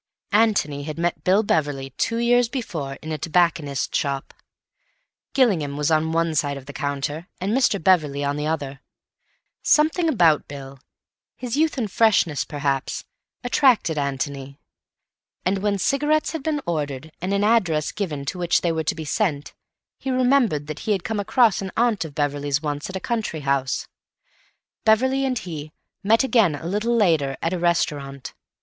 [0.33, 4.33] Antony had met Bill Beverley two years before in a tobacconist's shop.
[5.35, 7.79] Gillingham was on one side of the counter and Mr.
[7.79, 8.81] Beverley on the other.
[9.61, 10.79] Something about Bill,
[11.35, 13.05] his youth and freshness, perhaps,
[13.43, 14.59] attracted Antony;
[15.45, 18.95] and when cigarettes had been ordered, and an address given to which they were to
[18.95, 19.53] be sent,
[19.99, 23.41] he remembered that he had come across an aunt of Beverley's once at a country
[23.41, 23.87] house.
[24.83, 28.33] Beverley and he met again a little later at a restaurant.